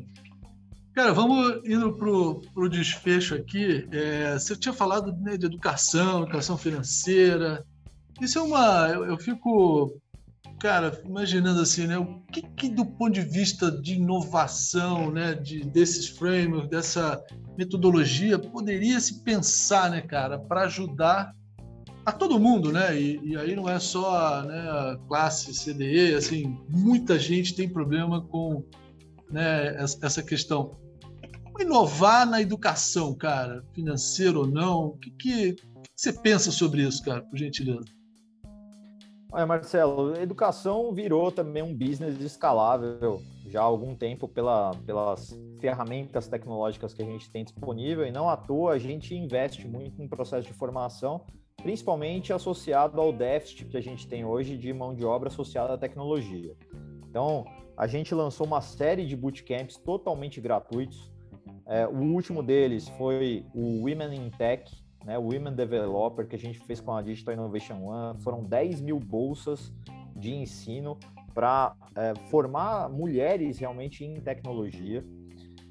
[0.94, 3.88] Cara, vamos indo pro, pro desfecho aqui.
[3.92, 7.66] É, você tinha falado né, de educação, educação financeira.
[8.22, 8.88] Isso é uma.
[8.88, 10.00] Eu, eu fico,
[10.60, 11.98] cara, imaginando assim, né?
[11.98, 15.34] O que, que, do ponto de vista de inovação, né?
[15.34, 17.24] De, desses frameworks, dessa
[17.58, 21.34] metodologia, poderia se pensar, né, cara, para ajudar
[22.06, 23.00] a todo mundo, né?
[23.00, 28.22] E, e, aí não é só né, a classe CDE, assim, muita gente tem problema
[28.22, 28.64] com
[29.32, 30.78] né, essa questão.
[31.60, 34.86] Inovar na educação, cara, financeiro ou não?
[34.86, 37.99] O que, que, que você pensa sobre isso, cara, por gentileza?
[39.32, 46.28] Olha, Marcelo, educação virou também um business escalável já há algum tempo pela, pelas ferramentas
[46.28, 50.08] tecnológicas que a gente tem disponível e não à toa a gente investe muito em
[50.08, 51.26] processo de formação
[51.62, 55.78] principalmente associado ao déficit que a gente tem hoje de mão de obra associada à
[55.78, 56.56] tecnologia.
[57.10, 57.46] Então,
[57.78, 61.12] a gente lançou uma série de bootcamps totalmente gratuitos.
[61.66, 64.72] É, o último deles foi o Women in Tech,
[65.06, 68.20] né, o Women Developer, que a gente fez com a Digital Innovation One.
[68.20, 69.72] Foram 10 mil bolsas
[70.16, 70.98] de ensino
[71.34, 75.04] para é, formar mulheres realmente em tecnologia.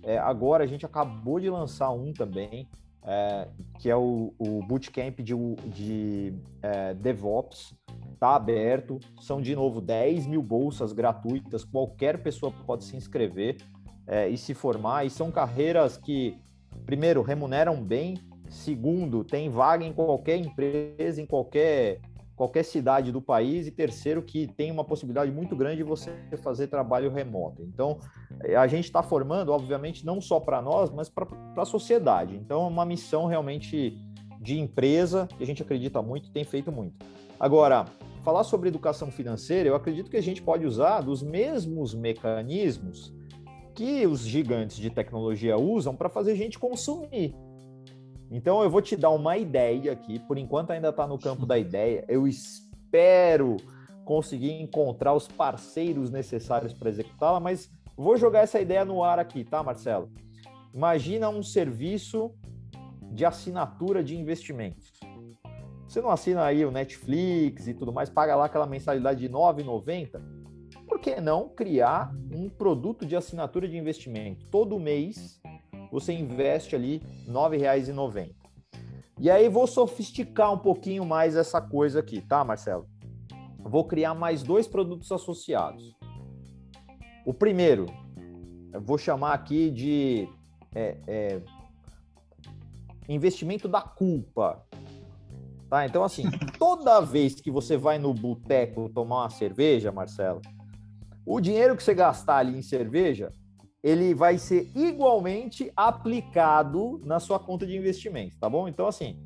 [0.02, 2.68] É, agora a gente acabou de lançar um também,
[3.04, 5.34] é, que é o, o Bootcamp de,
[5.66, 7.74] de é, DevOps,
[8.14, 8.98] está aberto.
[9.20, 13.56] São, de novo, 10 mil bolsas gratuitas, qualquer pessoa pode se inscrever
[14.06, 15.04] é, e se formar.
[15.04, 16.36] E são carreiras que,
[16.86, 18.16] primeiro, remuneram bem,
[18.48, 22.00] segundo, tem vaga em qualquer empresa, em qualquer
[22.38, 26.68] qualquer cidade do país, e terceiro, que tem uma possibilidade muito grande de você fazer
[26.68, 27.62] trabalho remoto.
[27.62, 27.98] Então,
[28.44, 32.36] eh, a gente está formando, obviamente, não só para nós, mas para a sociedade.
[32.36, 33.98] Então, é uma missão realmente
[34.40, 36.94] de empresa, que a gente acredita muito e tem feito muito.
[37.40, 37.86] Agora,
[38.22, 43.12] falar sobre educação financeira, eu acredito que a gente pode usar dos mesmos mecanismos
[43.74, 47.34] que os gigantes de tecnologia usam para fazer a gente consumir.
[48.30, 51.56] Então eu vou te dar uma ideia aqui, por enquanto ainda está no campo da
[51.58, 52.04] ideia.
[52.08, 53.56] Eu espero
[54.04, 59.44] conseguir encontrar os parceiros necessários para executá-la, mas vou jogar essa ideia no ar aqui,
[59.44, 60.10] tá, Marcelo?
[60.72, 62.32] Imagina um serviço
[63.10, 64.92] de assinatura de investimentos.
[65.86, 69.32] Você não assina aí o Netflix e tudo mais, paga lá aquela mensalidade de R$
[69.32, 70.20] 9,90?
[70.86, 74.46] Por que não criar um produto de assinatura de investimento?
[74.50, 75.40] Todo mês
[75.90, 78.34] você investe ali R$ 9,90.
[79.20, 82.86] E aí vou sofisticar um pouquinho mais essa coisa aqui, tá, Marcelo?
[83.58, 85.96] Vou criar mais dois produtos associados.
[87.26, 87.86] O primeiro,
[88.72, 90.28] eu vou chamar aqui de
[90.74, 91.42] é, é,
[93.08, 94.64] investimento da culpa.
[95.68, 95.84] Tá?
[95.84, 96.24] Então, assim,
[96.58, 100.40] toda vez que você vai no boteco tomar uma cerveja, Marcelo,
[101.26, 103.32] o dinheiro que você gastar ali em cerveja,
[103.82, 108.66] ele vai ser igualmente aplicado na sua conta de investimento, tá bom?
[108.66, 109.18] Então, assim,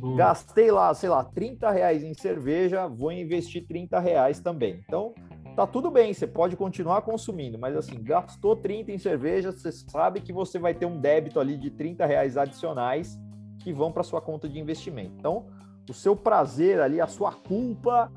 [0.00, 0.16] Boa.
[0.16, 4.82] gastei lá, sei lá, 30 reais em cerveja, vou investir 30 reais também.
[4.86, 5.14] Então,
[5.54, 10.20] tá tudo bem, você pode continuar consumindo, mas assim, gastou 30 em cerveja, você sabe
[10.20, 13.18] que você vai ter um débito ali de 30 reais adicionais
[13.58, 15.12] que vão para sua conta de investimento.
[15.18, 15.46] Então,
[15.88, 18.10] o seu prazer ali, a sua culpa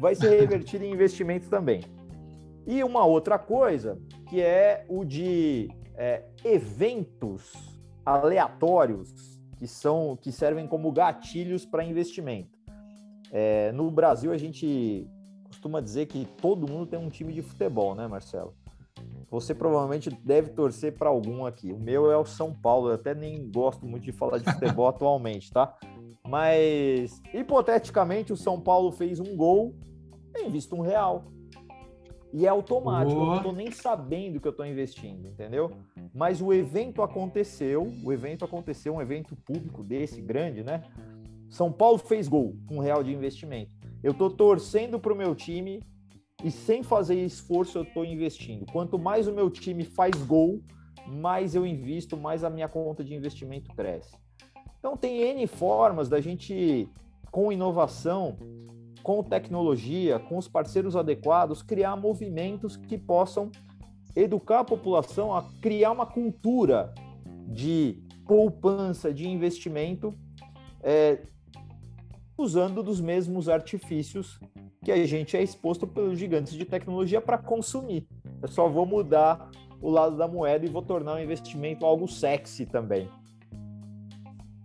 [0.00, 1.82] vai ser revertida em investimentos também.
[2.66, 3.98] E uma outra coisa,
[4.28, 7.52] que é o de é, eventos
[8.04, 12.58] aleatórios que são que servem como gatilhos para investimento.
[13.30, 15.06] É, no Brasil a gente
[15.46, 18.54] costuma dizer que todo mundo tem um time de futebol, né, Marcelo?
[19.30, 21.72] Você provavelmente deve torcer para algum aqui.
[21.72, 22.90] O meu é o São Paulo.
[22.90, 25.76] Eu até nem gosto muito de falar de futebol atualmente, tá?
[26.26, 29.74] Mas hipoteticamente o São Paulo fez um gol,
[30.32, 31.24] tem visto um real.
[32.36, 35.70] E é automático, eu não estou nem sabendo que eu estou investindo, entendeu?
[36.12, 40.82] Mas o evento aconteceu, o evento aconteceu, um evento público desse grande, né?
[41.48, 43.70] São Paulo fez gol, um real de investimento.
[44.02, 45.80] Eu estou torcendo para o meu time
[46.42, 48.66] e sem fazer esforço eu estou investindo.
[48.72, 50.60] Quanto mais o meu time faz gol,
[51.06, 54.16] mais eu invisto, mais a minha conta de investimento cresce.
[54.80, 56.88] Então tem N formas da gente,
[57.30, 58.36] com inovação,
[59.04, 63.52] com tecnologia, com os parceiros adequados, criar movimentos que possam
[64.16, 66.94] educar a população a criar uma cultura
[67.46, 70.14] de poupança, de investimento,
[70.82, 71.20] é,
[72.38, 74.40] usando dos mesmos artifícios
[74.82, 78.08] que a gente é exposto pelos gigantes de tecnologia para consumir.
[78.40, 79.50] Eu só vou mudar
[79.82, 83.06] o lado da moeda e vou tornar o investimento algo sexy também.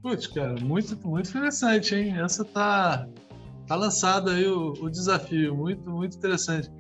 [0.02, 2.18] Putz, cara, muito, muito interessante, hein?
[2.22, 3.06] Essa tá,
[3.70, 6.72] tá lançado aí o, o desafio, muito, muito interessante.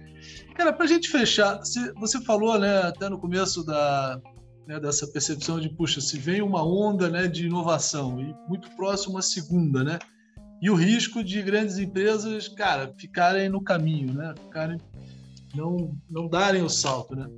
[0.55, 1.59] Cara, para a gente fechar,
[1.95, 4.19] você falou, né, até no começo da,
[4.67, 9.19] né, dessa percepção de, puxa, se vem uma onda né, de inovação e muito próximo
[9.19, 9.99] a segunda, né?
[10.61, 14.33] E o risco de grandes empresas, cara, ficarem no caminho, né?
[14.37, 14.77] Ficarem,
[15.55, 17.29] não, não darem o salto, né?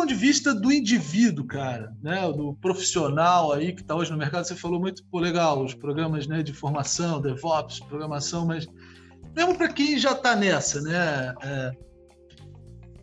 [0.00, 2.22] Ponto de vista do indivíduo, cara, né?
[2.32, 6.26] Do profissional aí que está hoje no mercado, você falou muito, pô, legal, os programas
[6.26, 8.66] né, de formação, DevOps, programação, mas
[9.36, 11.34] mesmo para quem já está nessa, né?
[11.42, 11.72] É,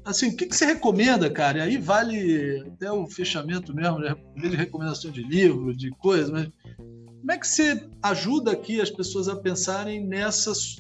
[0.04, 1.60] assim, o que, que você recomenda, cara?
[1.60, 4.16] E aí vale até o fechamento mesmo, né?
[4.36, 9.28] de recomendação de livro, de coisa, mas como é que você ajuda aqui as pessoas
[9.28, 10.78] a pensarem nessas,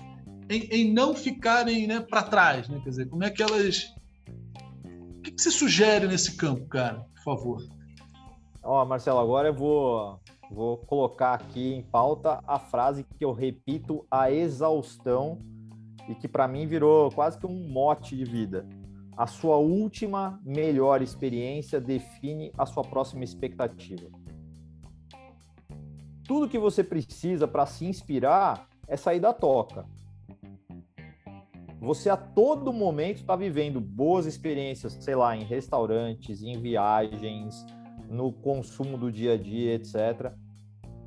[0.49, 2.81] em, em não ficarem né, para trás, né?
[2.83, 3.93] Quer dizer, como é que elas,
[5.37, 7.05] que, você sugere nesse campo, cara?
[7.15, 7.63] Por favor.
[8.63, 10.19] Ó, Marcelo, agora eu vou
[10.49, 15.39] vou colocar aqui em pauta a frase que eu repito a exaustão
[16.07, 18.65] e que para mim virou quase que um mote de vida
[19.17, 24.07] a sua última melhor experiência define a sua próxima expectativa.
[26.23, 29.87] Tudo que você precisa para se inspirar é sair da toca.
[31.79, 37.65] Você a todo momento está vivendo boas experiências, sei lá, em restaurantes, em viagens,
[38.09, 40.33] no consumo do dia a dia, etc.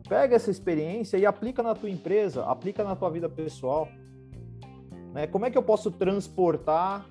[0.08, 3.88] Pega essa experiência e aplica na tua empresa, aplica na tua vida pessoal.
[5.12, 5.26] Né?
[5.26, 7.04] Como é que eu posso transportar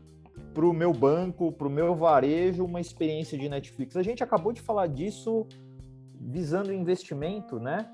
[0.54, 3.96] para o meu banco, para o meu varejo, uma experiência de Netflix.
[3.96, 5.48] A gente acabou de falar disso
[6.20, 7.88] visando investimento, né?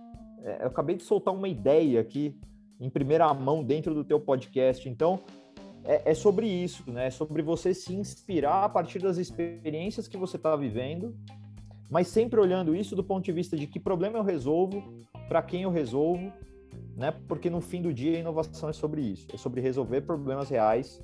[0.44, 2.40] É, eu acabei de soltar uma ideia aqui
[2.80, 4.88] em primeira mão dentro do teu podcast.
[4.88, 5.20] Então,
[5.86, 7.08] é, é sobre isso, né?
[7.08, 11.16] É sobre você se inspirar a partir das experiências que você está vivendo,
[11.90, 14.84] mas sempre olhando isso do ponto de vista de que problema eu resolvo,
[15.28, 16.32] para quem eu resolvo,
[16.96, 17.14] né?
[17.28, 21.04] Porque no fim do dia a inovação é sobre isso, é sobre resolver problemas reais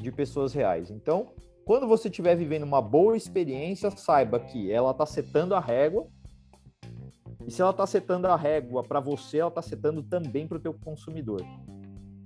[0.00, 0.90] de pessoas reais.
[0.90, 1.28] Então,
[1.64, 6.06] quando você estiver vivendo uma boa experiência, saiba que ela está setando a régua.
[7.46, 10.60] E se ela está setando a régua para você, ela está setando também para o
[10.60, 11.42] teu consumidor.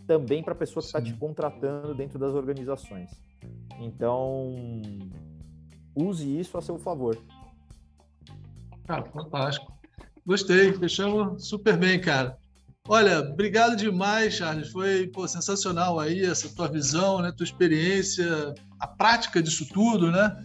[0.08, 3.10] Também para a pessoa que está te contratando dentro das organizações.
[3.78, 4.54] Então,
[5.94, 7.16] use isso a seu favor.
[8.86, 9.70] Cara, fantástico.
[10.26, 12.36] Gostei, fechamos super bem, cara.
[12.88, 14.70] Olha, obrigado demais, Charles.
[14.70, 17.30] Foi pô, sensacional aí essa tua visão, né?
[17.30, 20.42] Tua experiência, a prática disso tudo, né?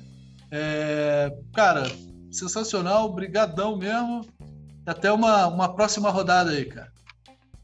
[0.52, 1.84] É, cara,
[2.30, 4.28] sensacional, brigadão mesmo.
[4.86, 6.93] Até uma, uma próxima rodada aí, cara.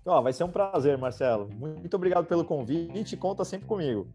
[0.06, 1.50] Oh, vai ser um prazer, Marcelo.
[1.54, 3.18] Muito obrigado pelo convite.
[3.18, 4.08] Conta sempre comigo.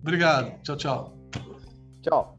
[0.00, 0.60] Obrigado.
[0.62, 1.12] Tchau, tchau.
[2.02, 2.38] Tchau.